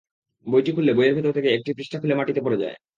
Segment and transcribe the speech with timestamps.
[0.45, 2.75] বইটি খুললে বইয়ের ভেতর থেকে একটি পৃষ্ঠা খুলে মাটিতে পড়ে যায়।